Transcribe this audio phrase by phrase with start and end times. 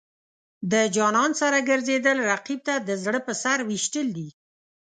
[0.71, 4.27] د جانان سره ګرځېدل، رقیب ته د زړه په سر ویشتل دي.